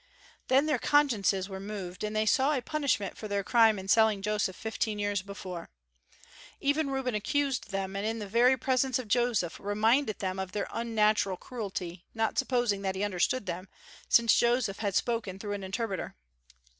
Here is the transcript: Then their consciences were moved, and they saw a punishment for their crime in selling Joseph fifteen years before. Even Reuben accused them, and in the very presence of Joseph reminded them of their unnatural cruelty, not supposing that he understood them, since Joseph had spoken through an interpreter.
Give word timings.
Then 0.47 0.65
their 0.65 0.79
consciences 0.79 1.47
were 1.47 1.59
moved, 1.59 2.03
and 2.03 2.15
they 2.15 2.25
saw 2.25 2.53
a 2.55 2.61
punishment 2.63 3.19
for 3.19 3.27
their 3.27 3.43
crime 3.43 3.77
in 3.77 3.87
selling 3.87 4.23
Joseph 4.23 4.55
fifteen 4.55 4.97
years 4.97 5.21
before. 5.21 5.69
Even 6.59 6.89
Reuben 6.89 7.13
accused 7.13 7.69
them, 7.69 7.95
and 7.95 8.03
in 8.03 8.17
the 8.17 8.25
very 8.25 8.57
presence 8.57 8.97
of 8.97 9.07
Joseph 9.07 9.59
reminded 9.59 10.17
them 10.17 10.39
of 10.39 10.53
their 10.53 10.67
unnatural 10.73 11.37
cruelty, 11.37 12.03
not 12.15 12.39
supposing 12.39 12.81
that 12.81 12.95
he 12.95 13.03
understood 13.03 13.45
them, 13.45 13.67
since 14.09 14.33
Joseph 14.33 14.79
had 14.79 14.95
spoken 14.95 15.37
through 15.37 15.53
an 15.53 15.63
interpreter. 15.63 16.15